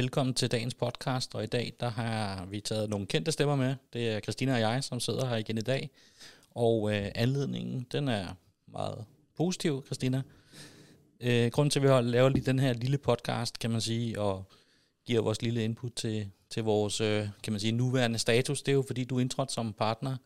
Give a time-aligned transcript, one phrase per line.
[0.00, 3.74] Velkommen til dagens podcast, og i dag der har vi taget nogle kendte stemmer med.
[3.92, 5.90] Det er Christina og jeg, som sidder her igen i dag.
[6.50, 8.34] Og øh, anledningen, den er
[8.66, 9.04] meget
[9.36, 10.22] positiv, Christina.
[11.20, 14.44] Øh, grunden til, at vi laver lige den her lille podcast, kan man sige, og
[15.06, 18.76] giver vores lille input til, til vores, øh, kan man sige, nuværende status, det er
[18.76, 20.16] jo fordi, du er indtrådt som partner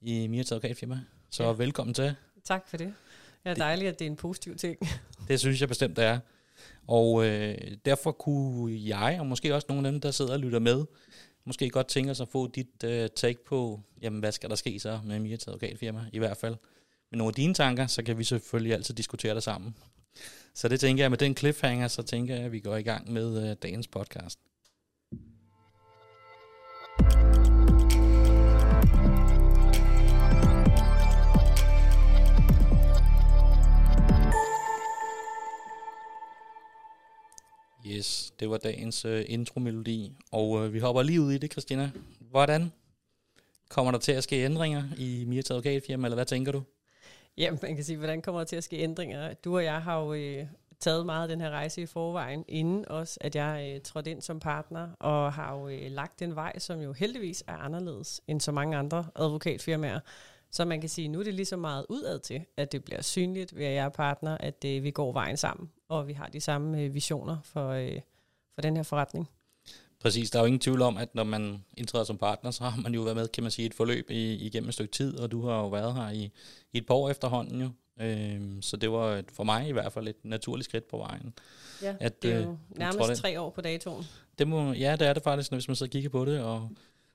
[0.00, 1.00] i Mirta Advokatfirma.
[1.30, 1.52] Så ja.
[1.52, 2.14] velkommen til.
[2.44, 2.94] Tak for det.
[3.44, 4.78] Det er dejligt, at det er en positiv ting.
[5.28, 6.18] Det synes jeg bestemt, det er.
[6.86, 7.54] Og øh,
[7.84, 10.84] derfor kunne jeg, og måske også nogle af dem, der sidder og lytter med,
[11.44, 14.80] måske godt tænke sig at få dit øh, take på, jamen hvad skal der ske
[14.80, 16.56] så med Mirta Advokatfirma i hvert fald.
[17.10, 19.76] Men nogle af dine tanker, så kan vi selvfølgelig altid diskutere det sammen.
[20.54, 23.12] Så det tænker jeg, med den cliffhanger, så tænker jeg, at vi går i gang
[23.12, 24.38] med øh, dagens podcast.
[37.92, 41.90] Yes, det var dagens uh, intromelodi, og uh, vi hopper lige ud i det, Christina.
[42.30, 42.72] Hvordan
[43.68, 46.62] kommer der til at ske ændringer i Mirta Advokatfirma, eller hvad tænker du?
[47.38, 49.34] Ja, man kan sige, hvordan kommer der til at ske ændringer?
[49.34, 50.46] Du og jeg har jo øh,
[50.80, 54.22] taget meget af den her rejse i forvejen, inden også, at jeg øh, trådte ind
[54.22, 58.40] som partner, og har jo øh, lagt den vej, som jo heldigvis er anderledes end
[58.40, 60.00] så mange andre advokatfirmaer.
[60.50, 63.02] Så man kan sige, nu er det lige så meget udad til, at det bliver
[63.02, 66.26] synligt ved at jeg er partner, at øh, vi går vejen sammen, og vi har
[66.26, 68.00] de samme øh, visioner for, øh,
[68.54, 69.28] for den her forretning.
[70.00, 72.80] Præcis, der er jo ingen tvivl om, at når man indtræder som partner, så har
[72.80, 75.32] man jo været med, kan man sige, et forløb i, igennem et stykke tid, og
[75.32, 76.30] du har jo været her i,
[76.72, 77.70] i et par år efterhånden jo.
[78.00, 81.34] Øhm, så det var et, for mig i hvert fald et naturligt skridt på vejen.
[81.82, 84.04] Ja, at, det er jo øh, nærmest tre år på datoen.
[84.38, 86.68] Det må, ja, det er det faktisk, hvis man så kigger på det, og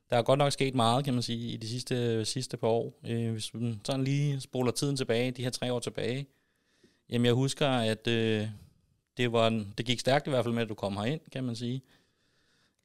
[0.09, 2.99] der er godt nok sket meget, kan man sige, i de sidste, sidste par år.
[3.07, 6.27] Øh, hvis man sådan lige spoler tiden tilbage, de her tre år tilbage,
[7.09, 8.47] jamen jeg husker, at øh,
[9.17, 11.55] det, var, det gik stærkt i hvert fald med, at du kom herind, kan man
[11.55, 11.81] sige.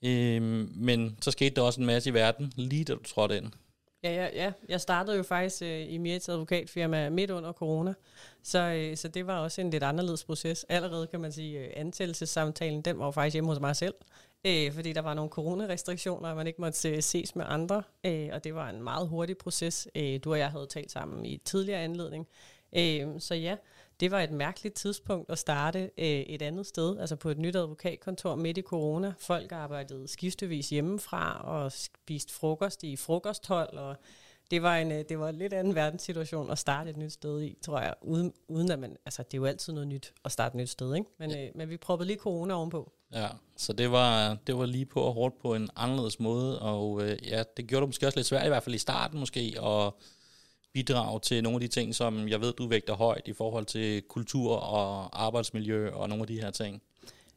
[0.04, 3.52] Øhm, men så skete der også en masse i verden, lige da du trådte ind.
[4.04, 4.52] Ja, ja, ja.
[4.68, 7.94] Jeg startede jo faktisk øh, i Mirits advokatfirma midt under corona,
[8.42, 10.66] så, øh, så det var også en lidt anderledes proces.
[10.68, 13.94] Allerede kan man sige, øh, ansættelsessamtalen, den var jo faktisk hjemme hos mig selv,
[14.46, 18.28] øh, fordi der var nogle coronarestriktioner, og man ikke måtte øh, ses med andre, øh,
[18.32, 19.88] og det var en meget hurtig proces.
[19.94, 22.28] Øh, du og jeg havde talt sammen i tidligere anledning.
[22.76, 23.56] Øh, så ja,
[24.02, 27.56] det var et mærkeligt tidspunkt at starte øh, et andet sted, altså på et nyt
[27.56, 29.12] advokatkontor midt i corona.
[29.18, 33.96] Folk arbejdede skiftevis hjemmefra og spiste frokost i frokosthold, og
[34.50, 37.42] det var en øh, det var en lidt anden verdenssituation at starte et nyt sted
[37.42, 40.32] i, tror jeg, uden, uden at man, altså det er jo altid noget nyt at
[40.32, 41.10] starte et nyt sted, ikke?
[41.18, 41.46] Men, ja.
[41.46, 42.92] øh, men vi proppede lige corona ovenpå.
[43.12, 47.02] Ja, så det var, det var lige på og hårdt på en anderledes måde, og
[47.02, 49.54] øh, ja, det gjorde det måske også lidt svært, i hvert fald i starten måske,
[49.60, 49.98] og
[50.74, 54.02] bidrage til nogle af de ting, som jeg ved, du vægter højt i forhold til
[54.02, 56.82] kultur og arbejdsmiljø og nogle af de her ting?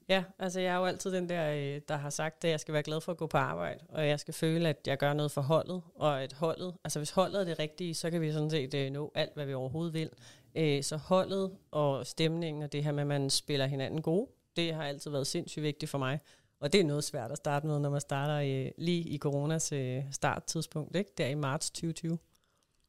[0.09, 2.73] Ja, altså jeg er jo altid den der, øh, der har sagt, at jeg skal
[2.73, 5.31] være glad for at gå på arbejde, og jeg skal føle, at jeg gør noget
[5.31, 8.49] for holdet, og at holdet, altså hvis holdet er det rigtige, så kan vi sådan
[8.49, 10.09] set øh, nå alt, hvad vi overhovedet vil.
[10.55, 14.73] Øh, så holdet og stemningen og det her med, at man spiller hinanden gode, det
[14.73, 16.19] har altid været sindssygt vigtigt for mig.
[16.59, 19.73] Og det er noget svært at starte med, når man starter lige i coronas
[20.11, 21.11] starttidspunkt, ikke?
[21.17, 22.17] der i marts 2020.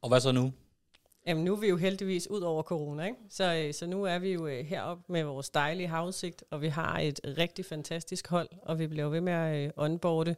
[0.01, 0.53] Og hvad så nu?
[1.27, 3.17] Jamen nu er vi jo heldigvis ud over corona, ikke?
[3.29, 6.67] Så, øh, så nu er vi jo øh, heroppe med vores dejlige havsigt, og vi
[6.67, 10.35] har et rigtig fantastisk hold, og vi bliver ved med at øh, onboarde.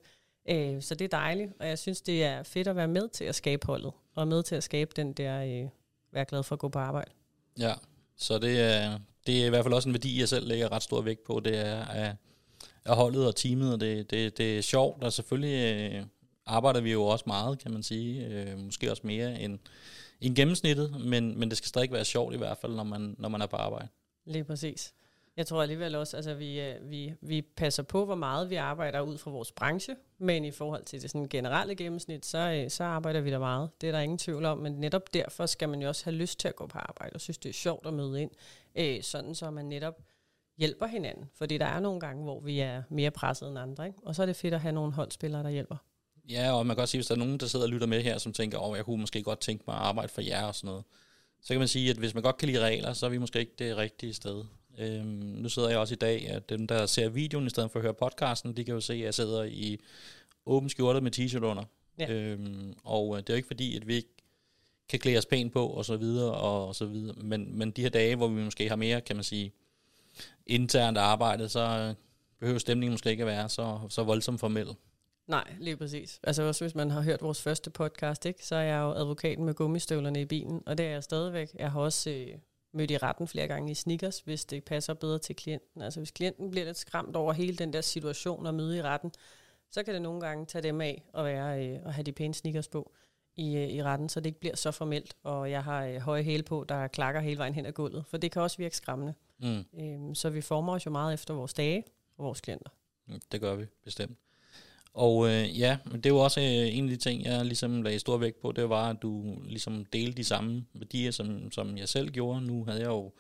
[0.80, 3.36] Så det er dejligt, og jeg synes, det er fedt at være med til at
[3.36, 5.70] skabe holdet, og med til at skabe den der,
[6.12, 7.12] være glad for at gå på arbejde.
[7.60, 7.74] Ja,
[8.18, 10.84] så det er, det er i hvert fald også en værdi, jeg selv lægger ret
[10.84, 12.16] stor vægt på, det er at,
[12.86, 16.06] at holdet og teamet, og det, det, det er sjovt, og selvfølgelig
[16.50, 18.26] arbejder vi jo også meget, kan man sige.
[18.26, 19.60] Øh, måske også mere end,
[20.22, 23.30] end gennemsnittet, men, men det skal stadig være sjovt i hvert fald, når man, når
[23.30, 23.88] man er på arbejde.
[24.26, 24.94] Lige præcis.
[25.38, 29.02] Jeg tror alligevel også, altså, vi, øh, vi, vi passer på, hvor meget vi arbejder
[29.02, 32.84] ud fra vores branche, men i forhold til det sådan generelle gennemsnit, så, øh, så
[32.84, 33.70] arbejder vi der meget.
[33.82, 36.40] Det er der ingen tvivl om, men netop derfor skal man jo også have lyst
[36.40, 38.32] til at gå på arbejde, og synes, det er sjovt at møde ind,
[38.76, 40.02] øh, sådan så man netop
[40.58, 41.30] hjælper hinanden.
[41.34, 44.00] Fordi der er nogle gange, hvor vi er mere presset end andre, ikke?
[44.04, 45.76] og så er det fedt at have nogle holdspillere, der hjælper.
[46.30, 48.02] Ja, og man kan også sige, hvis der er nogen, der sidder og lytter med
[48.02, 50.44] her, som tænker, åh, oh, jeg kunne måske godt tænke mig at arbejde for jer
[50.44, 50.84] og sådan noget.
[51.42, 53.40] Så kan man sige, at hvis man godt kan lide regler, så er vi måske
[53.40, 54.44] ikke det rigtige sted.
[54.78, 55.06] Øhm,
[55.38, 57.84] nu sidder jeg også i dag, at dem, der ser videoen i stedet for at
[57.84, 59.80] høre podcasten, de kan jo se, at jeg sidder i
[60.46, 61.64] åben skjorte med t-shirt under.
[62.00, 62.12] Ja.
[62.12, 64.10] Øhm, og øh, det er jo ikke fordi, at vi ikke
[64.90, 67.16] kan klæde os pænt på, og så videre, og så videre.
[67.22, 69.52] Men, men de her dage, hvor vi måske har mere, kan man sige,
[70.46, 71.94] internt arbejde, så
[72.40, 74.68] behøver stemningen måske ikke at være så, så voldsomt formel.
[75.30, 76.20] Nej, lige præcis.
[76.24, 79.46] Altså også hvis man har hørt vores første podcast, ikke, så er jeg jo advokaten
[79.46, 81.56] med gummistøvlerne i bilen, og det er jeg stadigvæk.
[81.60, 82.28] Jeg har også øh,
[82.74, 85.82] mødt i retten flere gange i sneakers, hvis det passer bedre til klienten.
[85.82, 89.12] Altså hvis klienten bliver lidt skræmt over hele den der situation og møde i retten,
[89.72, 92.34] så kan det nogle gange tage dem af og være øh, at have de pæne
[92.34, 92.92] sneakers på
[93.36, 96.24] i, øh, i retten, så det ikke bliver så formelt, og jeg har øh, høje
[96.24, 99.14] hæle på, der klakker hele vejen hen ad gulvet, for det kan også virke skræmmende.
[99.38, 99.66] Mm.
[99.80, 101.84] Øhm, så vi former os jo meget efter vores dage
[102.18, 102.70] og vores klienter.
[103.08, 104.18] Mm, det gør vi, bestemt.
[104.94, 108.00] Og øh, ja, men det var også øh, en af de ting, jeg ligesom lagde
[108.00, 111.90] stor vægt på, det var, at du ligesom delte de samme værdier, som, som jeg
[111.90, 112.42] selv gjorde.
[112.42, 113.12] Nu havde jeg jo,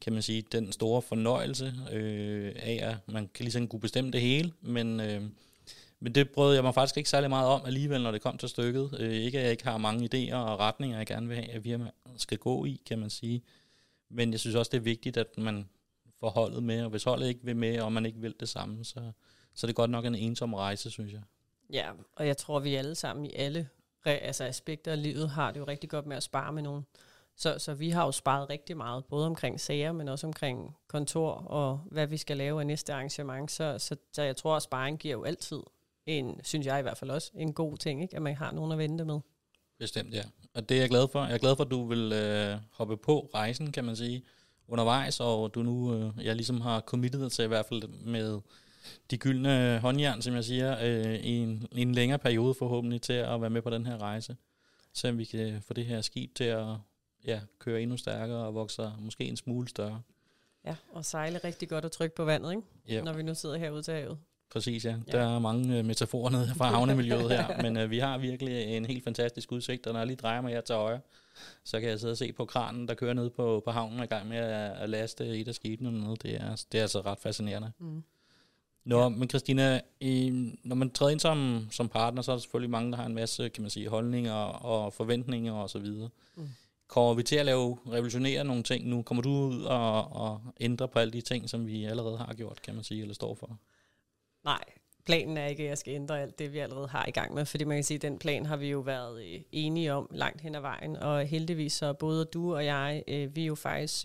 [0.00, 4.20] kan man sige, den store fornøjelse øh, af, at man kan ligesom kunne bestemme det
[4.20, 5.00] hele, men...
[5.00, 5.22] Øh,
[6.02, 8.48] men det brød jeg mig faktisk ikke særlig meget om alligevel, når det kom til
[8.48, 8.96] stykket.
[8.98, 11.62] Øh, ikke at jeg ikke har mange idéer og retninger, jeg gerne vil have, at
[11.62, 13.42] firma skal gå i, kan man sige.
[14.10, 15.68] Men jeg synes også, det er vigtigt, at man
[16.20, 18.84] får holdet med, og hvis holdet ikke vil med, og man ikke vil det samme,
[18.84, 19.00] så,
[19.60, 21.20] så er det godt nok en ensom rejse, synes jeg.
[21.72, 23.68] Ja, og jeg tror, vi alle sammen i alle
[24.04, 26.86] altså aspekter af livet har det jo rigtig godt med at spare med nogen.
[27.36, 31.32] Så, så vi har jo sparet rigtig meget, både omkring sager, men også omkring kontor
[31.32, 33.50] og hvad vi skal lave af næste arrangement.
[33.50, 35.60] Så, så, så jeg tror, at sparing giver jo altid
[36.06, 38.16] en, synes jeg i hvert fald også, en god ting, ikke?
[38.16, 39.20] at man har nogen at vente med.
[39.78, 40.22] Bestemt, ja.
[40.54, 41.24] Og det er jeg glad for.
[41.24, 44.22] Jeg er glad for, at du vil øh, hoppe på rejsen, kan man sige,
[44.68, 48.40] undervejs, og du nu, øh, jeg ligesom har committet dig til i hvert fald med
[49.10, 53.12] de gyldne håndjern, som jeg siger, øh, i, en, i en længere periode forhåbentlig til
[53.12, 54.36] at være med på den her rejse.
[54.92, 56.66] Så vi kan få det her skib til at
[57.26, 60.02] ja, køre endnu stærkere og vokse måske en smule større.
[60.64, 62.98] Ja, og sejle rigtig godt og trykke på vandet, ikke?
[62.98, 63.04] Yep.
[63.04, 64.18] når vi nu sidder herude til havet.
[64.50, 64.96] Præcis, ja.
[65.06, 65.12] ja.
[65.12, 68.84] Der er mange uh, metaforer nede fra havnemiljøet her, men uh, vi har virkelig en
[68.84, 71.00] helt fantastisk udsigt, og når jeg lige drejer mig her til højre,
[71.64, 74.06] så kan jeg sidde og se på kranen, der kører ned på, på havnen, i
[74.06, 76.16] gang med at, at laste et af skibene ned.
[76.16, 77.72] Det er, det er altså ret fascinerende.
[77.78, 78.04] Mm.
[78.90, 79.08] Nå, ja.
[79.08, 80.32] men Christina, i,
[80.64, 83.14] når man træder ind som, som partner, så er der selvfølgelig mange, der har en
[83.14, 86.08] masse, kan man sige, holdninger og forventninger og så videre.
[86.36, 86.48] Mm.
[86.88, 89.02] Kommer vi til at lave, revolutionere nogle ting nu?
[89.02, 92.62] Kommer du ud og, og ændre på alle de ting, som vi allerede har gjort,
[92.62, 93.58] kan man sige, eller står for?
[94.44, 94.64] Nej,
[95.04, 97.44] planen er ikke, at jeg skal ændre alt det, vi allerede har i gang med,
[97.46, 100.40] fordi man kan sige, at den plan har vi jo været øh, enige om langt
[100.40, 104.04] hen ad vejen, og heldigvis så både du og jeg, øh, vi er jo faktisk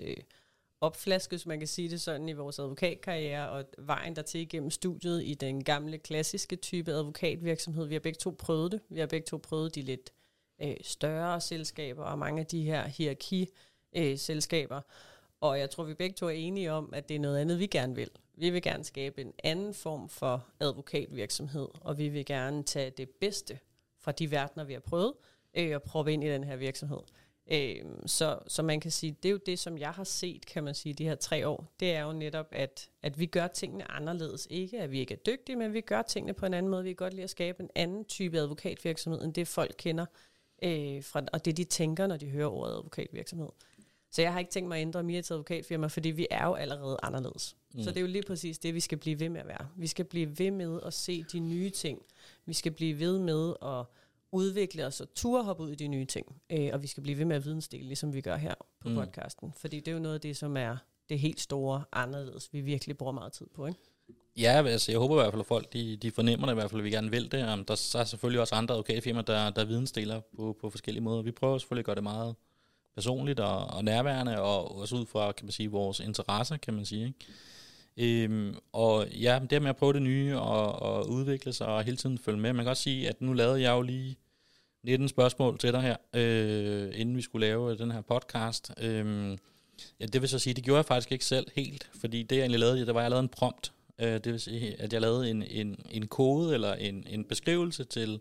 [0.83, 4.71] øh, hvis man kan sige det sådan, i vores advokatkarriere, og vejen der til igennem
[4.71, 7.85] studiet i den gamle, klassiske type advokatvirksomhed.
[7.85, 8.81] Vi har begge to prøvet det.
[8.89, 10.13] Vi har begge to prøvet de lidt
[10.61, 14.77] øh, større selskaber, og mange af de her hierarki-selskaber.
[14.77, 14.83] Øh,
[15.41, 17.67] og jeg tror, vi begge to er enige om, at det er noget andet, vi
[17.67, 18.09] gerne vil.
[18.33, 23.09] Vi vil gerne skabe en anden form for advokatvirksomhed, og vi vil gerne tage det
[23.09, 23.59] bedste
[23.99, 25.13] fra de verdener, vi har prøvet,
[25.53, 26.99] øh, og prøve ind i den her virksomhed.
[27.51, 27.75] Øh,
[28.05, 30.75] så, så man kan sige, det er jo det, som jeg har set, kan man
[30.75, 31.73] sige, de her tre år.
[31.79, 34.47] Det er jo netop, at, at vi gør tingene anderledes.
[34.49, 36.83] Ikke at vi ikke er dygtige, men vi gør tingene på en anden måde.
[36.83, 40.05] Vi kan godt lide at skabe en anden type advokatvirksomhed, end det folk kender,
[40.63, 43.49] øh, fra, og det de tænker, når de hører ordet advokatvirksomhed.
[44.11, 46.97] Så jeg har ikke tænkt mig at ændre Mias advokatfirma, fordi vi er jo allerede
[47.03, 47.55] anderledes.
[47.73, 47.83] Mm.
[47.83, 49.67] Så det er jo lige præcis det, vi skal blive ved med at være.
[49.75, 52.01] Vi skal blive ved med at se de nye ting.
[52.45, 53.85] Vi skal blive ved med at
[54.31, 56.41] udvikle os og ture hoppe ud i de nye ting.
[56.49, 58.95] Øh, og vi skal blive ved med at vidensdele, ligesom vi gør her på mm.
[58.95, 59.53] podcasten.
[59.57, 60.77] Fordi det er jo noget af det, som er
[61.09, 63.79] det helt store anderledes, vi virkelig bruger meget tid på, ikke?
[64.37, 66.69] Ja, altså jeg håber i hvert fald, at folk de, de fornemmer det i hvert
[66.69, 67.53] fald, at vi gerne vil det.
[67.53, 71.21] Um, der er selvfølgelig også andre advokatfirmaer, der, der vidensdeler på, på forskellige måder.
[71.21, 72.35] Vi prøver selvfølgelig at gøre det meget
[72.95, 76.85] personligt og, og nærværende, og også ud fra, kan man sige, vores interesser, kan man
[76.85, 77.05] sige.
[77.05, 78.23] Ikke?
[78.23, 81.97] Øhm, og ja, det med at prøve det nye og, og udvikle sig og hele
[81.97, 82.53] tiden følge med.
[82.53, 84.17] Man kan også sige, at nu lavede jeg jo lige
[84.85, 88.71] 19 spørgsmål til dig her, øh, inden vi skulle lave den her podcast.
[88.81, 89.37] Øhm,
[89.99, 92.41] ja, det vil så sige, det gjorde jeg faktisk ikke selv helt, fordi det jeg
[92.41, 93.71] egentlig lavede, det var, at jeg lavede en prompt.
[93.99, 97.83] Øh, det vil sige, at jeg lavede en, en, en kode eller en, en beskrivelse
[97.83, 98.19] til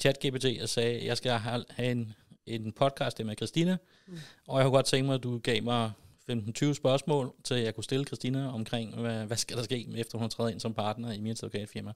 [0.00, 2.14] ChatGPT og sagde, at jeg skal have en,
[2.46, 4.18] en podcast med Christina, mm.
[4.46, 5.92] og jeg kunne godt tænke mig, at du gav mig
[6.30, 10.30] 15-20 spørgsmål, til jeg kunne stille Christina omkring, hvad, hvad skal der ske, efter hun
[10.30, 11.92] træder ind som partner i mit advokatfirma.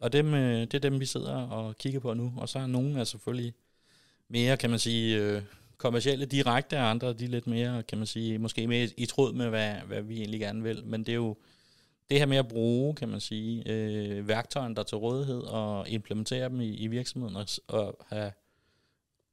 [0.00, 2.32] Og dem, øh, det er dem, vi sidder og kigger på nu.
[2.36, 3.54] Og så er nogle er selvfølgelig
[4.28, 5.42] mere, kan man sige, øh,
[5.76, 9.32] kommercielle direkte, og andre de er lidt mere, kan man sige, måske mere i tråd
[9.32, 10.84] med, hvad, hvad vi egentlig gerne vil.
[10.84, 11.36] Men det er jo
[12.10, 15.88] det her med at bruge, kan man sige, øh, værktøjerne, der er til rådighed, og
[15.88, 18.32] implementere dem i, i virksomheden, og, og have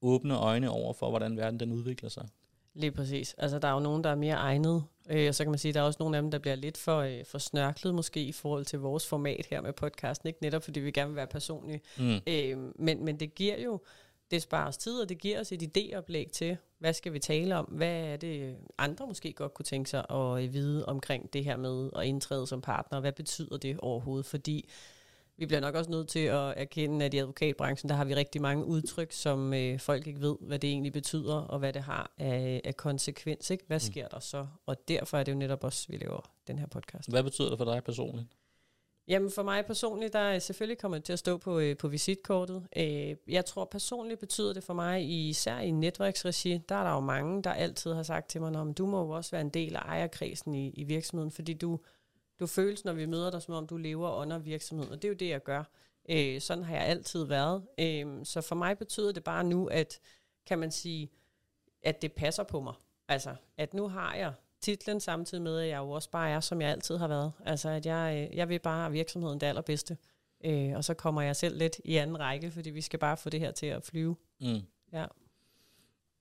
[0.01, 2.27] åbne øjne over for, hvordan verden den udvikler sig.
[2.75, 3.35] Lige præcis.
[3.37, 5.69] Altså, der er jo nogen, der er mere egnet, øh, og så kan man sige,
[5.69, 8.23] at der er også nogle af dem, der bliver lidt for, øh, for snørklet måske
[8.23, 11.27] i forhold til vores format her med podcasten, ikke netop fordi vi gerne vil være
[11.27, 11.81] personlige.
[11.97, 12.19] Mm.
[12.27, 13.79] Øh, men, men det giver jo,
[14.31, 17.55] det sparer os tid, og det giver os et idéoplæg til, hvad skal vi tale
[17.55, 21.57] om, hvad er det andre måske godt kunne tænke sig at vide omkring det her
[21.57, 24.69] med at indtræde som partner, hvad betyder det overhovedet, fordi
[25.37, 28.41] vi bliver nok også nødt til at erkende, at i advokatbranchen, der har vi rigtig
[28.41, 32.13] mange udtryk, som øh, folk ikke ved, hvad det egentlig betyder, og hvad det har
[32.17, 33.49] af, af konsekvens.
[33.49, 33.63] Ikke?
[33.67, 34.47] Hvad sker der så?
[34.65, 37.09] Og derfor er det jo netop også, vi laver den her podcast.
[37.09, 38.27] Hvad betyder det for dig personligt?
[39.07, 42.67] Jamen for mig personligt, der er selvfølgelig kommet til at stå på, øh, på visitkortet.
[42.77, 46.99] Øh, jeg tror personligt betyder det for mig, især i netværksregi, der er der jo
[46.99, 49.79] mange, der altid har sagt til mig, du må jo også være en del af
[49.79, 51.79] ejerkredsen i, i virksomheden, fordi du,
[52.39, 55.09] du føles, når vi møder dig, som om du lever under virksomheden, og det er
[55.09, 55.63] jo det, jeg gør.
[56.09, 57.63] Øh, sådan har jeg altid været.
[57.79, 59.99] Øh, så for mig betyder det bare nu, at
[60.45, 61.11] kan man sige,
[61.83, 62.73] at det passer på mig.
[63.07, 66.61] Altså, at nu har jeg titlen, samtidig med, at jeg jo også bare er, som
[66.61, 67.31] jeg altid har været.
[67.45, 69.97] Altså, at jeg, øh, jeg vil bare have virksomheden det allerbedste.
[70.43, 73.29] Øh, og så kommer jeg selv lidt i anden række, fordi vi skal bare få
[73.29, 74.15] det her til at flyve.
[74.41, 74.61] Mm.
[74.93, 75.05] Ja.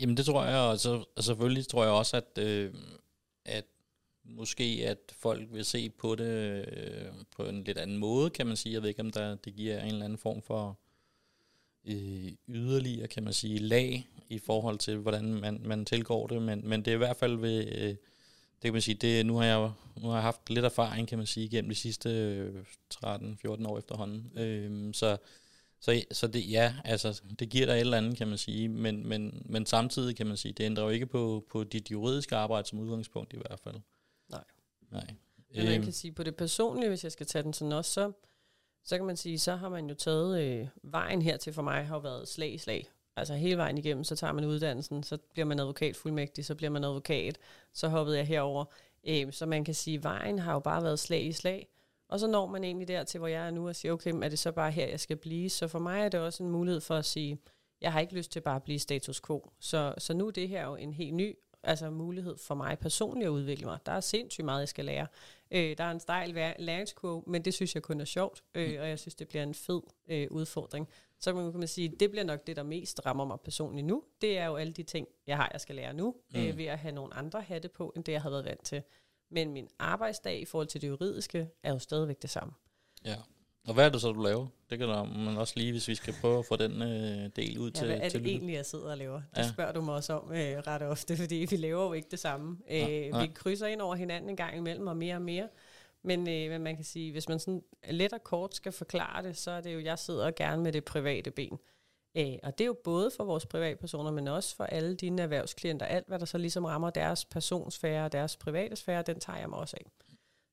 [0.01, 2.75] Jamen det tror jeg, og, så, og selvfølgelig tror jeg også, at, øh,
[3.45, 3.65] at
[4.25, 8.57] måske at folk vil se på det øh, på en lidt anden måde, kan man
[8.57, 8.73] sige.
[8.73, 10.79] Jeg ved ikke, om der, det giver en eller anden form for
[11.85, 16.69] øh, yderligere, kan man sige, lag i forhold til, hvordan man, man tilgår det, men,
[16.69, 17.97] men det er i hvert fald ved, øh,
[18.63, 21.19] det kan man sige, det, nu, har jeg, nu har jeg haft lidt erfaring, kan
[21.19, 22.65] man sige, gennem de sidste øh,
[22.95, 24.39] 13-14 år efterhånden.
[24.39, 25.17] Øh, så,
[25.81, 29.09] så, så det, ja, altså, det giver dig et eller andet, kan man sige, men,
[29.09, 32.69] men, men samtidig kan man sige, det ændrer jo ikke på, på dit juridiske arbejde
[32.69, 33.77] som udgangspunkt i hvert fald.
[34.93, 35.15] Nej.
[35.57, 38.13] Men man kan sige, på det personlige, hvis jeg skal tage den sådan også, så,
[38.85, 41.97] så kan man sige, så har man jo taget øh, vejen hertil for mig, har
[41.97, 42.89] jo været slag i slag.
[43.17, 46.85] Altså hele vejen igennem, så tager man uddannelsen, så bliver man advokatfuldmægtig, så bliver man
[46.85, 47.39] advokat,
[47.73, 48.65] så hoppede jeg herover.
[49.07, 51.69] Øh, så man kan sige, vejen har jo bare været slag i slag.
[52.09, 54.29] Og så når man egentlig der til, hvor jeg er nu, og siger, okay, er
[54.29, 55.51] det så bare her, jeg skal blive?
[55.51, 57.39] Så for mig er det også en mulighed for at sige,
[57.81, 59.51] jeg har ikke lyst til bare at blive status quo.
[59.61, 63.27] Så, så nu er det her jo en helt ny altså mulighed for mig personligt
[63.27, 63.79] at udvikle mig.
[63.87, 65.07] Der er sindssygt meget, jeg skal lære.
[65.51, 68.89] Øh, der er en stejl læringskurve, men det synes jeg kun er sjovt, øh, og
[68.89, 70.89] jeg synes, det bliver en fed øh, udfordring.
[71.19, 74.05] Så kan man sige, det bliver nok det, der mest rammer mig personligt nu.
[74.21, 76.49] Det er jo alle de ting, jeg har, jeg skal lære nu, øh, mm.
[76.49, 78.83] øh, ved at have nogle andre hatte på, end det, jeg har været vant til.
[79.31, 82.53] Men min arbejdsdag i forhold til det juridiske, er jo stadigvæk det samme.
[83.05, 83.17] Ja.
[83.69, 84.47] Og hvad er det så, du laver?
[84.71, 87.71] Det kan man også lige, hvis vi skal prøve at få den øh, del ud
[87.71, 89.15] ja, til hvad er til det egentlig, jeg sidder og laver?
[89.31, 89.49] Det Ja.
[89.49, 92.59] spørger du mig også om øh, ret ofte, fordi vi laver jo ikke det samme.
[92.71, 93.27] Øh, nej.
[93.27, 95.49] vi krydser ind over hinanden en gang imellem, og mere og mere.
[96.05, 99.37] Men, øh, men man kan sige, hvis man sådan let og kort skal forklare det,
[99.37, 101.59] så er det jo, jeg sidder gerne med det private ben.
[102.17, 105.87] Øh, og det er jo både for vores privatpersoner, men også for alle dine erhvervsklienter.
[105.87, 109.49] Alt, hvad der så ligesom rammer deres personsfære og deres private sfære, den tager jeg
[109.49, 109.87] mig også af.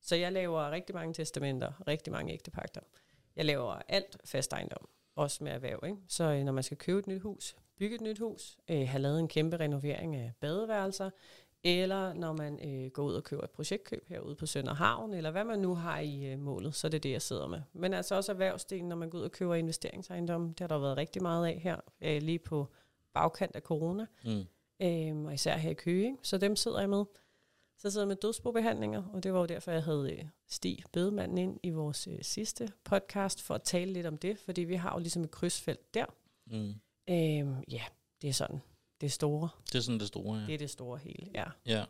[0.02, 2.80] Så jeg laver rigtig mange testamenter, rigtig mange ægtepagter.
[3.36, 5.80] Jeg laver alt fast ejendom, også med erhverv.
[5.84, 5.96] Ikke?
[6.08, 9.02] Så øh, når man skal købe et nyt hus, bygge et nyt hus, øh, have
[9.02, 11.10] lavet en kæmpe renovering af badeværelser,
[11.64, 15.44] eller når man øh, går ud og køber et projektkøb herude på Sønderhavn, eller hvad
[15.44, 17.60] man nu har i øh, målet, så er det det, jeg sidder med.
[17.72, 20.96] Men altså også erhvervsdelen, når man går ud og køber investeringsejendom, det har der været
[20.96, 22.66] rigtig meget af her, øh, lige på
[23.12, 24.44] bagkant af corona, Mm.
[24.82, 27.04] øh, og især her i Køge, så dem sidder jeg med.
[27.82, 31.38] Så sidder jeg med dødsbobehandlinger, og det var jo derfor, jeg havde øh, Stig Bedemanden
[31.38, 34.92] ind i vores øh, sidste podcast, for at tale lidt om det, fordi vi har
[34.92, 36.04] jo ligesom et krydsfelt der.
[36.46, 36.74] Mm.
[37.08, 37.82] Øh, ja,
[38.22, 38.60] det er sådan.
[39.00, 39.48] Det er store.
[39.66, 40.46] Det er sådan det store, ja.
[40.46, 41.44] Det er det store hele, ja.
[41.66, 41.84] Ja.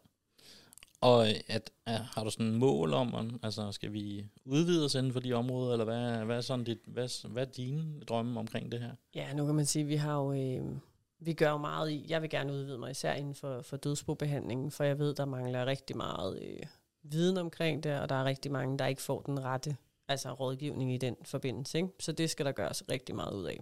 [1.00, 4.85] Og øh, at, at, har du sådan en mål om, om, altså skal vi udvide
[4.85, 8.00] os inden for de områder, eller hvad, hvad, er, sådan dit, hvad, hvad er dine
[8.00, 8.92] drømme omkring det her?
[9.14, 10.76] Ja, nu kan man sige, at vi har jo, øh,
[11.21, 14.71] vi gør jo meget i, jeg vil gerne udvide mig især inden for, for dødsbobehandlingen,
[14.71, 16.61] for jeg ved, der mangler rigtig meget øh,
[17.03, 19.77] viden omkring det, og der er rigtig mange, der ikke får den rette
[20.09, 21.79] altså rådgivning i den forbindelse.
[21.79, 21.89] Ikke?
[22.00, 23.61] Så det skal der gøres rigtig meget ud af.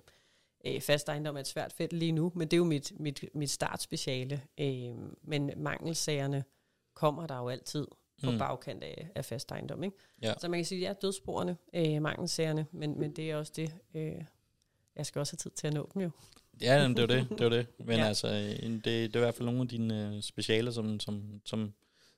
[0.65, 3.25] Øh, fast ejendom er et svært felt lige nu, men det er jo mit, mit,
[3.35, 4.43] mit startspeciale.
[4.61, 6.45] Øh, men mangelsagerne
[6.95, 7.87] kommer der jo altid
[8.25, 8.39] på Mm.
[8.39, 9.85] bagkant af, af fast ejendom.
[9.85, 9.97] Ikke?
[10.23, 10.35] Ja.
[10.39, 14.25] Så man kan sige, ja, dødssporene, øh, mangelsagerne, men, men det er også det, øh,
[14.97, 16.11] jeg skal også have tid til at nå dem jo.
[16.63, 17.67] Ja, jamen, det er jo det, det er jo det.
[17.89, 18.07] Men ja.
[18.07, 21.75] Altså, det, det er i hvert fald nogle af dine øh, specialer, som, som, som,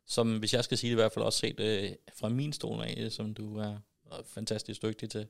[0.07, 2.81] som, hvis jeg skal sige det, i hvert fald også set øh, fra min stol
[2.83, 3.77] af, øh, som du er
[4.25, 5.27] fantastisk dygtig til,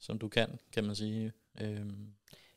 [0.00, 1.32] som du kan, kan man sige.
[1.60, 2.06] Øhm,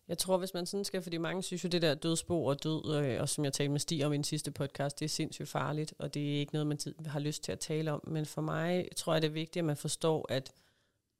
[0.07, 2.95] Jeg tror, hvis man sådan skal, fordi mange synes jo, det der dødsbo og død,
[2.95, 5.49] øh, og som jeg talte med Stig om i den sidste podcast, det er sindssygt
[5.49, 8.01] farligt, og det er ikke noget, man har lyst til at tale om.
[8.07, 10.51] Men for mig tror jeg, det er vigtigt, at man forstår, at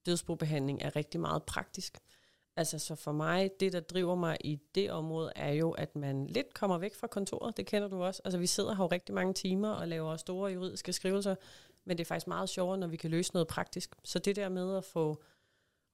[0.06, 1.98] dødsbobehandling er rigtig meget praktisk.
[2.58, 6.28] Altså, så for mig, det der driver mig i det område, er jo, at man
[6.28, 7.58] lidt kommer væk fra kontoret.
[7.58, 8.22] Det kender du også.
[8.26, 11.36] Altså, vi sidder her jo rigtig mange timer og laver store juridiske skrivelser,
[11.86, 13.96] men det er faktisk meget sjovere, når vi kan løse noget praktisk.
[14.04, 15.24] Så det der med at få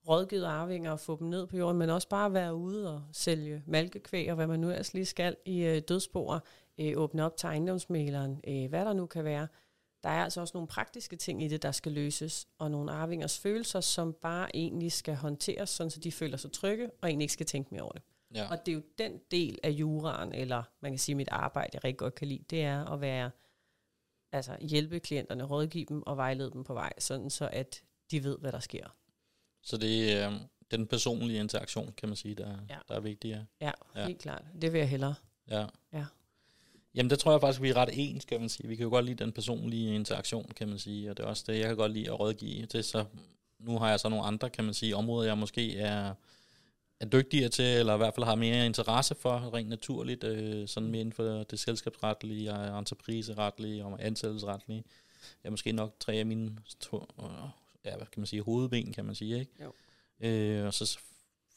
[0.08, 3.62] rådgivet arvinger og få dem ned på jorden, men også bare være ude og sælge
[3.66, 6.38] malkekvæg og hvad man nu ellers lige skal i øh, dødsboer,
[6.80, 9.48] øh, åbne op til ejendomsmæleren, øh, hvad der nu kan være
[10.04, 13.38] der er altså også nogle praktiske ting i det, der skal løses, og nogle arvingers
[13.38, 17.32] følelser, som bare egentlig skal håndteres, sådan så de føler sig trygge, og egentlig ikke
[17.32, 18.02] skal tænke mere over det.
[18.34, 18.50] Ja.
[18.50, 21.84] Og det er jo den del af juraen, eller man kan sige mit arbejde, jeg
[21.84, 23.30] rigtig godt kan lide, det er at være,
[24.32, 28.38] altså hjælpe klienterne, rådgive dem og vejlede dem på vej, sådan så at de ved,
[28.38, 28.86] hvad der sker.
[29.62, 30.36] Så det er øh,
[30.70, 32.78] den personlige interaktion, kan man sige, der, Ja.
[32.88, 33.46] der er vigtig.
[33.60, 33.70] Ja.
[33.96, 34.44] Ja, helt klart.
[34.62, 35.14] Det vil jeg hellere.
[35.48, 35.66] ja.
[35.92, 36.04] Ja.
[36.94, 38.68] Jamen, det tror jeg faktisk, vi er ret ens, kan man sige.
[38.68, 41.44] Vi kan jo godt lide den personlige interaktion, kan man sige, og det er også
[41.46, 42.62] det, jeg kan godt lide at rådgive.
[42.62, 43.04] Det er så,
[43.58, 46.14] nu har jeg så nogle andre, kan man sige, områder, jeg måske er,
[47.00, 50.90] er dygtigere til, eller i hvert fald har mere interesse for, rent naturligt, øh, sådan
[50.90, 54.84] mere inden for det selskabsretlige, og entrepriseretlige og ansættelsesretlige.
[55.44, 57.26] Jeg er måske nok tre af mine to, øh,
[57.84, 59.52] ja, hvad kan man sige, hovedben, kan man sige, ikke?
[59.62, 59.72] Jo.
[60.20, 60.98] Øh, og så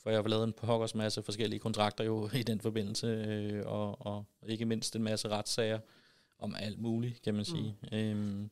[0.07, 4.25] får jeg lavet en pokkers masse forskellige kontrakter jo i den forbindelse, øh, og, og
[4.47, 5.79] ikke mindst en masse retssager
[6.39, 7.75] om alt muligt, kan man sige.
[7.81, 7.97] Mm.
[7.97, 8.49] Øhm,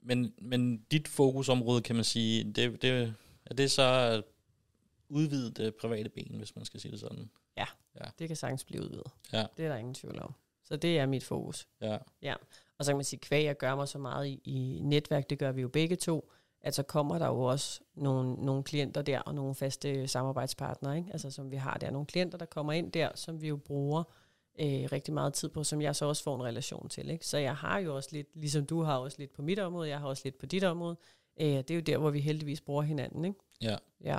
[0.00, 3.14] men, men dit fokusområde, kan man sige, det, det,
[3.46, 4.24] er det så at
[5.08, 7.30] udvide det private ben, hvis man skal sige det sådan?
[8.18, 9.10] Det kan sagtens blive udvidet.
[9.32, 9.46] Ja.
[9.56, 10.34] Det er der ingen tvivl om.
[10.64, 11.68] Så det er mit fokus.
[11.80, 11.98] Ja,
[12.78, 15.38] Og så kan man sige, kvæg jeg gør mig så meget i, i netværk, det
[15.38, 19.20] gør vi jo begge to, at så kommer der jo også nogle, nogle klienter der,
[19.20, 21.08] og nogle faste samarbejdspartnere, ikke?
[21.12, 21.90] Altså, som vi har der.
[21.90, 24.02] Nogle klienter, der kommer ind der, som vi jo bruger
[24.60, 27.10] øh, rigtig meget tid på, som jeg så også får en relation til.
[27.10, 27.26] Ikke?
[27.26, 29.98] Så jeg har jo også lidt, ligesom du har også lidt på mit område, jeg
[30.00, 30.96] har også lidt på dit område.
[31.40, 33.24] Øh, det er jo der, hvor vi heldigvis bruger hinanden.
[33.24, 33.38] Ikke?
[33.62, 33.76] ja.
[34.04, 34.18] Ja.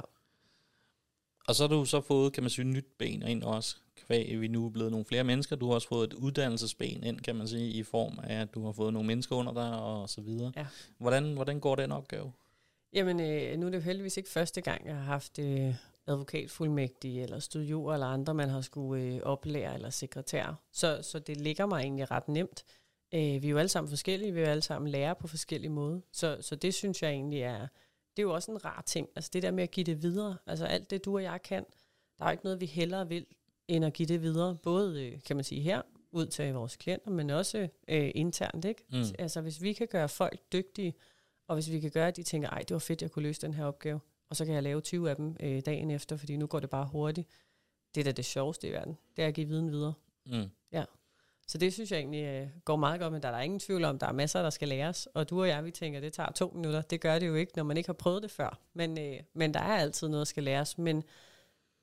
[1.49, 4.47] Og så har du så fået, kan man sige, nyt ben ind også, kvæg vi
[4.47, 5.55] nu er blevet nogle flere mennesker.
[5.55, 8.65] Du har også fået et uddannelsesben ind, kan man sige, i form af, at du
[8.65, 10.51] har fået nogle mennesker under dig og så videre.
[10.55, 10.65] Ja.
[10.97, 12.31] Hvordan, hvordan går den opgave?
[12.93, 15.75] Jamen, øh, nu er det jo heldigvis ikke første gang, jeg har haft øh,
[16.07, 20.61] advokatfuldmægtige eller studier eller andre, man har skulle øh, oplære eller sekretær.
[20.71, 22.63] Så, så det ligger mig egentlig ret nemt.
[23.13, 25.71] Øh, vi er jo alle sammen forskellige, vi er jo alle sammen lærer på forskellige
[25.71, 25.99] måder.
[26.11, 27.67] Så, så det synes jeg egentlig er,
[28.19, 29.09] det er jo også en rar ting.
[29.15, 31.65] Altså det der med at give det videre, altså alt det du og jeg kan,
[32.17, 33.25] der er jo ikke noget, vi hellere vil,
[33.67, 34.57] end at give det videre.
[34.63, 38.83] Både, øh, kan man sige, her ud til vores klienter, men også øh, internt, ikke?
[38.91, 39.03] Mm.
[39.19, 40.93] Altså hvis vi kan gøre folk dygtige,
[41.47, 43.41] og hvis vi kan gøre, at de tænker, ej, det var fedt, jeg kunne løse
[43.41, 43.99] den her opgave,
[44.29, 46.69] og så kan jeg lave 20 af dem øh, dagen efter, fordi nu går det
[46.69, 47.27] bare hurtigt.
[47.95, 49.93] Det er da det sjoveste i verden, det er at give viden videre.
[50.25, 50.49] Mm.
[51.49, 53.85] Så det synes jeg egentlig øh, går meget godt, men der er der ingen tvivl
[53.85, 55.05] om, der er masser, der skal læres.
[55.13, 56.81] Og du og jeg, vi tænker, det tager to minutter.
[56.81, 58.59] Det gør det jo ikke, når man ikke har prøvet det før.
[58.73, 60.77] Men, øh, men der er altid noget, der skal læres.
[60.77, 61.03] Men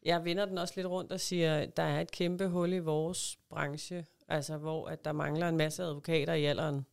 [0.03, 3.39] jeg vender den også lidt rundt og siger, der er et kæmpe hul i vores
[3.51, 6.87] branche, altså hvor at der mangler en masse advokater i alderen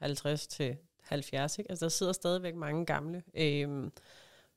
[0.00, 1.58] 50 til 70.
[1.58, 1.70] Ikke?
[1.70, 3.90] Altså der sidder stadigvæk mange gamle, øh,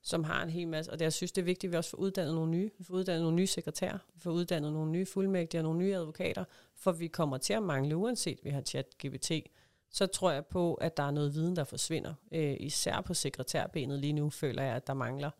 [0.04, 1.90] som har en hel masse, og det, jeg synes, det er vigtigt, at vi også
[1.90, 2.70] får uddannet nogle nye.
[2.78, 5.94] Vi får uddannet nogle nye sekretærer, vi får uddannet nogle nye fuldmægtige og nogle nye
[5.96, 9.30] advokater, for vi kommer til at mangle, uanset vi har chat GPT,
[9.90, 12.14] så tror jeg på, at der er noget viden, der forsvinder.
[12.32, 15.30] Øh, især på sekretærbenet lige nu føler jeg, at der mangler.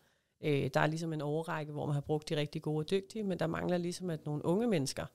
[0.44, 3.22] Øh, der er ligesom en overrække, hvor man har brugt de rigtig gode og dygtige,
[3.24, 5.06] men der mangler ligesom, at nogle unge mennesker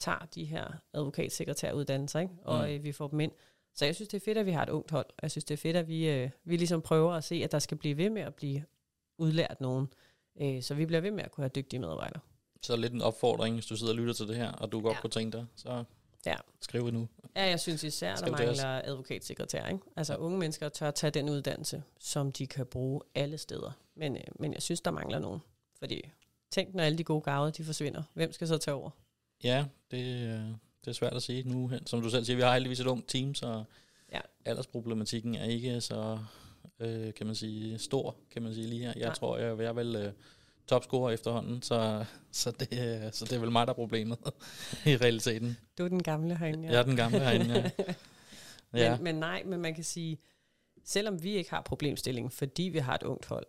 [0.00, 2.34] tager de her advokatsekretæruddannelser, ikke?
[2.44, 2.74] og Mm.
[2.74, 3.32] øh, vi får dem ind.
[3.78, 5.06] Så jeg synes, det er fedt, at vi har et ungt hold.
[5.22, 7.58] Jeg synes, det er fedt, at vi, øh, vi ligesom prøver at se, at der
[7.58, 8.64] skal blive ved med at blive
[9.18, 9.86] udlært nogen.
[10.40, 12.20] Øh, så vi bliver ved med at kunne have dygtige medarbejdere.
[12.62, 14.94] Så lidt en opfordring, hvis du sidder og lytter til det her, og du godt
[14.94, 15.00] Ja.
[15.00, 15.84] kunne tænke dig, så
[16.26, 16.36] Ja.
[16.60, 17.08] skriv nu.
[17.36, 19.66] Ja, jeg synes især, Skriv der mangler advokatsekretær.
[19.66, 19.80] Ikke?
[19.96, 23.72] Altså unge mennesker tør tage den uddannelse, som de kan bruge alle steder.
[23.96, 25.40] Men, øh, men jeg synes, der mangler nogen.
[25.78, 26.02] Fordi
[26.50, 28.02] tænk, når alle de gode gaver, de forsvinder.
[28.14, 28.90] Hvem skal så tage over?
[29.44, 30.50] Ja, det, øh,
[30.88, 31.70] det er svært at sige nu.
[31.86, 33.64] Som du selv siger, vi har heldigvis et ungt team, så
[34.12, 34.20] Ja.
[34.44, 36.18] aldersproblematikken er ikke så,
[36.80, 38.92] øh, kan man sige, stor, kan man sige lige her.
[38.96, 39.14] Jeg Nej.
[39.14, 40.12] tror, jeg, jeg er vel øh,
[40.66, 44.18] topscorer efterhånden, så, så, det, øh, så det er vel mig, der er problemet
[44.86, 45.56] i realiteten.
[45.78, 46.64] Du er den gamle herinde.
[46.68, 46.72] Ja.
[46.72, 47.70] Jeg er den gamle herinde, ja.
[48.84, 48.94] ja.
[48.96, 50.18] Men, men nej, men man kan sige,
[50.84, 53.46] selvom vi ikke har problemstillingen, fordi vi har et ungt hold,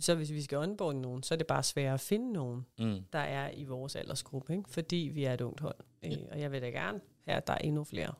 [0.00, 3.00] så hvis vi skal onboarde nogen, så er det bare sværere at finde nogen, Mm.
[3.12, 4.70] der er i vores aldersgruppe, ikke?
[4.70, 5.76] fordi vi er et ungt hold.
[6.04, 8.12] Øh, og jeg vil da gerne have, at der er endnu flere.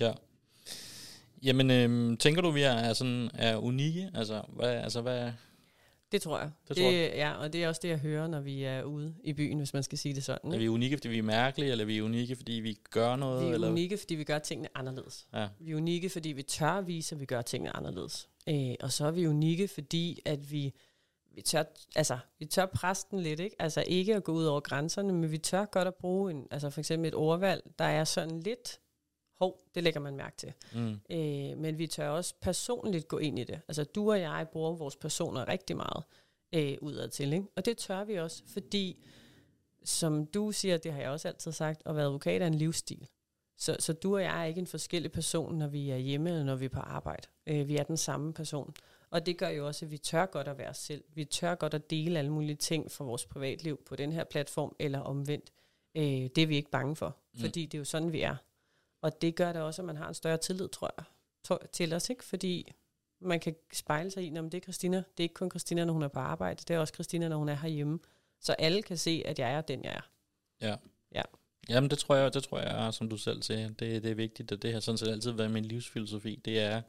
[0.00, 0.12] Ja.
[1.42, 4.10] Jamen, øhm, tænker du, vi er, er, sådan, er unikke?
[4.14, 5.32] Altså, hvad, altså, hvad,
[6.12, 6.50] Det tror jeg.
[6.68, 9.14] Det det, tror Ja, og det er også det, jeg hører, når vi er ude
[9.24, 10.50] i byen, hvis man skal sige det sådan.
[10.50, 10.62] er Ikke?
[10.62, 13.42] vi unikke, fordi vi er mærkelige, eller er vi unikke, fordi vi gør noget?
[13.44, 13.70] Vi er eller?
[13.70, 15.26] unikke, fordi vi gør tingene anderledes.
[15.34, 15.48] Ja.
[15.60, 18.28] Vi er unikke, fordi vi tør at vise, at vi gør tingene anderledes.
[18.48, 20.74] Øh, og så er vi unikke, fordi at vi,
[21.36, 21.62] vi, tør,
[21.96, 23.40] altså, vi tør presse den lidt.
[23.40, 23.56] Ikke?
[23.58, 26.70] Altså ikke at gå ud over grænserne, men vi tør godt at bruge en, altså
[26.70, 28.80] for eksempel et ordvalg, der er sådan lidt,
[29.38, 30.52] hov, det lægger man mærke til.
[30.72, 31.00] Mm.
[31.10, 33.60] Øh, men vi tør også personligt gå ind i det.
[33.68, 36.04] Altså du og jeg bruger vores personer rigtig meget
[36.52, 37.32] øh, udad til.
[37.32, 37.46] Ikke?
[37.56, 39.04] Og det tør vi også, fordi
[39.84, 43.08] som du siger, det har jeg også altid sagt, at være advokat er en livsstil.
[43.58, 46.44] Så, så du og jeg er ikke en forskellig person, når vi er hjemme eller
[46.44, 47.28] når vi er på arbejde.
[47.46, 48.74] Øh, vi er den samme person.
[49.10, 51.04] Og det gør jo også, at vi tør godt at være os selv.
[51.14, 54.76] Vi tør godt at dele alle mulige ting fra vores privatliv på den her platform,
[54.78, 55.50] eller omvendt.
[55.94, 57.40] Øh, det er vi ikke bange for, Mm.
[57.40, 58.36] fordi det er jo sådan, vi er.
[59.02, 61.04] Og det gør det også, at man har en større tillid, tror jeg,
[61.72, 62.24] til os, ikke?
[62.24, 62.72] Fordi
[63.20, 64.96] man kan spejle sig i, om det er Christina.
[64.96, 66.62] Det er ikke kun Christina, når hun er på arbejde.
[66.68, 67.98] Det er også Christina, når hun er herhjemme.
[68.40, 70.00] Så alle kan se, at jeg er den, jeg er.
[71.68, 74.52] Jamen det tror jeg, det tror jeg, som du selv siger, det, det er vigtigt,
[74.52, 76.40] og det har sådan set altid været min livsfilosofi.
[76.44, 76.82] Det er,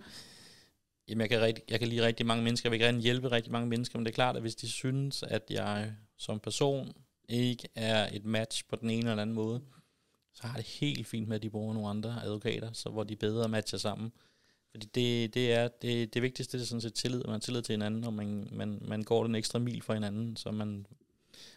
[1.07, 3.51] jamen jeg kan, rigtig, jeg kan lide rigtig mange mennesker, jeg vil gerne hjælpe rigtig
[3.51, 6.93] mange mennesker, men det er klart, at hvis de synes, at jeg som person
[7.29, 9.61] ikke er et match på den ene eller anden måde,
[10.33, 13.15] så har det helt fint med, at de bruger nogle andre advokater, så hvor de
[13.15, 14.11] bedre matcher sammen.
[14.71, 17.39] Fordi det, det er det, det vigtigste, det er sådan set tillid, at man har
[17.39, 20.85] tillid til hinanden, og man, man, man går den ekstra mil for hinanden, så man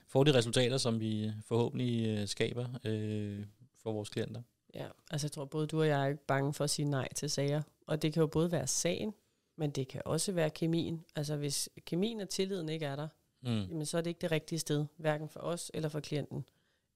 [0.07, 3.45] får de resultater, som vi forhåbentlig øh, skaber øh,
[3.83, 4.43] for vores klienter.
[4.75, 7.09] Ja, altså jeg tror både du og jeg er ikke bange for at sige nej
[7.17, 7.63] til sager.
[7.87, 9.15] Og det kan jo både være sagen,
[9.61, 11.05] men det kan også være kemien.
[11.17, 13.09] Altså hvis kemien og tilliden ikke er der,
[13.43, 13.61] Mm.
[13.63, 16.45] jamen så er det ikke det rigtige sted, hverken for os eller for klienten.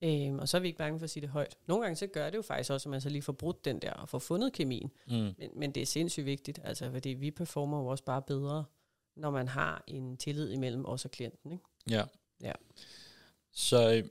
[0.03, 1.57] Øhm, og så er vi ikke bange for at sige det højt.
[1.67, 3.79] Nogle gange så gør det jo faktisk også, at man så lige får brudt den
[3.79, 4.91] der og får fundet kemien.
[5.07, 5.13] Mm.
[5.13, 8.65] Men, men det er sindssygt vigtigt, altså fordi vi performer jo også bare bedre,
[9.15, 11.51] når man har en tillid imellem os og klienten.
[11.51, 11.63] Ikke?
[11.89, 12.03] Ja.
[12.43, 12.53] Ja.
[13.51, 14.03] Så øh,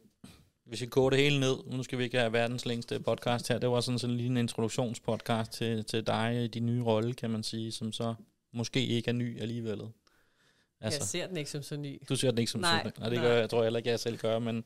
[0.65, 3.59] hvis vi går det hele ned, nu skal vi ikke have verdens længste podcast her,
[3.59, 7.31] det var sådan, sådan lige en introduktionspodcast til, til dig i din nye rolle, kan
[7.31, 8.15] man sige, som så
[8.55, 9.81] måske ikke er ny alligevel.
[10.81, 11.01] Altså.
[11.01, 12.03] Jeg ser den ikke som så ny.
[12.09, 13.01] Du ser den ikke som Nej, super.
[13.01, 13.27] Nej, det nej.
[13.29, 14.65] gør jeg, tror jeg heller ikke, jeg selv gør, men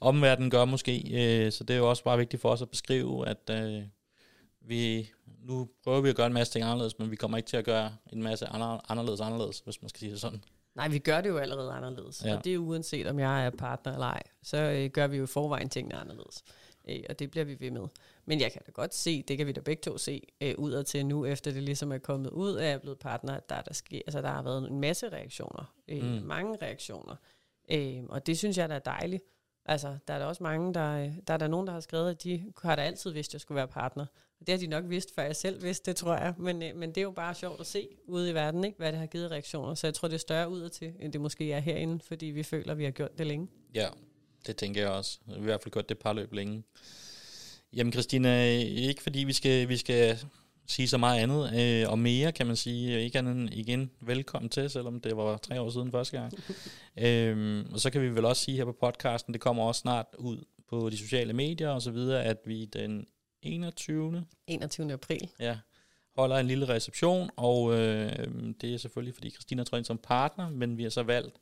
[0.00, 1.10] omverdenen gør måske.
[1.14, 3.82] Øh, så det er jo også bare vigtigt for os at beskrive, at øh,
[4.60, 5.10] vi,
[5.44, 7.64] nu prøver vi at gøre en masse ting anderledes, men vi kommer ikke til at
[7.64, 10.44] gøre en masse andre, anderledes anderledes, hvis man skal sige det sådan.
[10.74, 12.24] Nej, vi gør det jo allerede anderledes.
[12.24, 12.36] Ja.
[12.36, 15.24] Og det er uanset om jeg er partner eller ej, så øh, gør vi jo
[15.24, 16.44] i forvejen tingene anderledes.
[16.88, 17.86] Øh, og det bliver vi ved med.
[18.24, 20.84] Men jeg kan da godt se, det kan vi da begge to se, øh, udad
[20.84, 23.48] til nu, efter det ligesom er kommet ud af, at jeg er blevet partner, at
[23.48, 25.74] der, der, sker, altså, der har været en masse reaktioner.
[25.88, 26.26] Øh, Mm.
[26.26, 27.16] Mange reaktioner.
[27.70, 29.22] Øh, og det synes jeg, der er dejligt.
[29.66, 32.10] Altså, der er der også mange, der, øh, der er der nogen, der har skrevet,
[32.10, 34.06] at de har da altid vidst, at jeg skulle være partner.
[34.40, 36.34] Og det har de nok vidst, før jeg selv vidste det, tror jeg.
[36.38, 38.92] Men, øh, men det er jo bare sjovt at se ude i verden, ikke, hvad
[38.92, 39.74] det har givet reaktioner.
[39.74, 42.42] Så jeg tror, det er større udad til, end det måske er herinde, fordi vi
[42.42, 43.48] føler, at vi har gjort det længe.
[43.74, 43.88] Ja,
[44.46, 45.18] det tænker jeg også.
[45.26, 46.62] Vi har i hvert fald gjort det parløb længe.
[47.72, 50.18] Jamen Christina, ikke fordi vi skal, vi skal
[50.66, 54.48] sige så meget andet, øh, og mere kan man sige, ikke andet end igen velkommen
[54.48, 56.32] til, selvom det var tre år siden første gang.
[57.06, 60.06] øhm, og så kan vi vel også sige her på podcasten, det kommer også snart
[60.18, 63.06] ud på de sociale medier og så videre, at vi den
[63.42, 64.24] 21.
[64.46, 64.92] 21.
[64.92, 65.30] april.
[65.40, 65.58] Ja,
[66.16, 68.28] holder en lille reception, og øh,
[68.60, 71.36] det er selvfølgelig, fordi Christina trådte ind som partner, men vi har så valgt,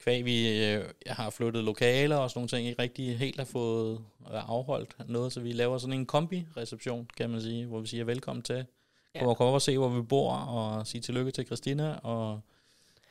[0.00, 3.44] kvæg vi øh, jeg har flyttet lokaler og sådan nogle ting, ikke rigtig helt har
[3.44, 3.98] fået
[4.32, 8.04] øh, afholdt noget, så vi laver sådan en kombi-reception, kan man sige, hvor vi siger
[8.04, 8.66] velkommen til.
[9.14, 9.18] Ja.
[9.20, 12.40] Kom og kom op og se, hvor vi bor, og sige tillykke til Christina, og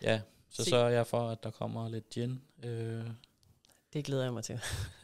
[0.02, 0.69] ja, så Se.
[0.69, 2.41] sørger jeg for, at der kommer lidt gin.
[2.63, 3.02] Øh,
[3.93, 4.60] Det glæder jeg mig til.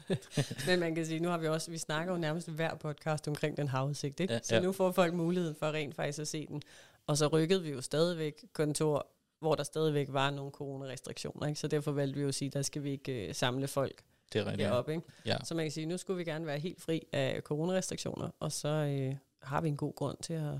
[0.68, 3.58] Men man kan sige, nu har vi også, vi snakker jo nærmest hver podcast omkring
[3.58, 4.34] den havudsigt, ikke?
[4.34, 4.62] Ja, så ja.
[4.62, 6.62] nu får folk muligheden for rent faktisk at se den.
[7.08, 9.08] Og så rykkede vi jo stadigvæk kontor,
[9.46, 11.60] hvor der stadigvæk var nogle coronarestriktioner, ikke?
[11.60, 14.02] Så derfor valgte vi jo at sige, der skal vi ikke øh, samle folk
[14.34, 14.70] det er rigtigt.
[14.70, 15.08] deroppe, ikke?
[15.26, 15.38] Ja.
[15.44, 18.68] Så man kan sige, nu skulle vi gerne være helt fri af coronarestriktioner, og så
[18.68, 20.54] øh, har vi en god grund til at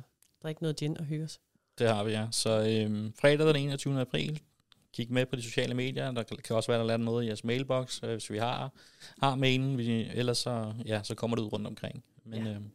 [0.44, 1.40] drikke noget gin og hygge os.
[1.80, 2.28] Det har vi, ja.
[2.32, 4.02] Så øhm, fredag den 21.
[4.02, 4.42] april,
[4.94, 6.12] kig med på de sociale medier.
[6.12, 8.72] Der kan også være, der lander noget i jeres mailbox, øh, hvis vi har,
[9.22, 9.78] har mailen.
[9.78, 12.04] Vi, ellers så, ja, så kommer det ud rundt omkring.
[12.26, 12.52] Men, Ja.
[12.54, 12.72] øhm,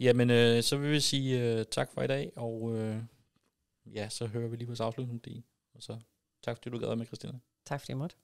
[0.00, 2.96] jamen, øh, så vil vi sige øh, tak for i dag, og øh,
[3.94, 5.44] ja, så hører vi lige vores afslutning.
[5.74, 6.00] Og så
[6.42, 7.38] tak fordi du gad med, Christina.
[7.64, 8.16] Tak fordi jeg måtte.